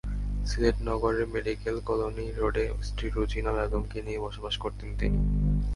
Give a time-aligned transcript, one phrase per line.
[0.45, 5.19] সিলেট নগরের medical colony রোডে স্ত্রী রুজিনা বেগমকে নিয়ে বসবাস করতেন তিনি।